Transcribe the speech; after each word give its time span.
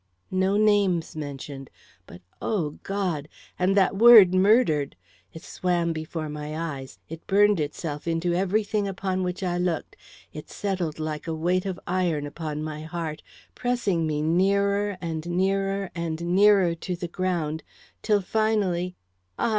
No 0.31 0.57
names 0.57 1.15
mentioned; 1.15 1.69
but 2.07 2.23
O 2.41 2.79
God! 2.81 3.29
And 3.59 3.77
that 3.77 3.95
word 3.95 4.33
murdered. 4.33 4.95
It 5.31 5.43
swam 5.43 5.93
before 5.93 6.27
my 6.27 6.57
eyes; 6.57 6.97
it 7.07 7.27
burned 7.27 7.59
itself 7.59 8.07
into 8.07 8.33
every 8.33 8.63
thing 8.63 8.87
upon 8.87 9.21
which 9.21 9.43
I 9.43 9.59
looked, 9.59 9.95
it 10.33 10.49
settled 10.49 10.97
like 10.97 11.27
a 11.27 11.35
weight 11.35 11.67
of 11.67 11.79
iron 11.85 12.25
upon 12.25 12.63
my 12.63 12.81
heart, 12.81 13.21
pressing 13.53 14.07
me 14.07 14.23
nearer 14.23 14.97
and 15.01 15.29
nearer 15.29 15.91
and 15.93 16.19
nearer 16.33 16.73
to 16.73 16.95
the 16.95 17.07
ground, 17.07 17.61
till 18.01 18.21
finally 18.21 18.95
Ah! 19.37 19.49